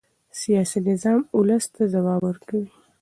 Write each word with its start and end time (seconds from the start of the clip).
سیاسي 0.41 0.79
نظام 0.89 1.19
ولس 1.37 1.65
ته 1.75 1.81
ځواب 1.93 2.21
ورکوي 2.25 2.67